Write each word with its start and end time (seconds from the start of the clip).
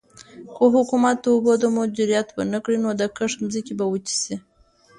که 0.55 0.63
حکومت 0.75 1.15
د 1.21 1.25
اوبو 1.35 1.53
مدیریت 1.77 2.27
ونکړي 2.33 2.77
نو 2.83 2.89
د 3.01 3.03
کښت 3.17 3.39
ځمکې 3.53 3.73
به 3.79 3.85
وچې 3.91 4.15
شي. 4.23 4.35